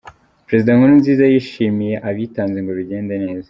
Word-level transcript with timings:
Perezida 0.47 0.71
Nkurunziza 0.77 1.23
yashimiye 1.27 1.95
abitanze 2.09 2.57
ngo 2.61 2.71
bigende 2.79 3.15
neza. 3.23 3.39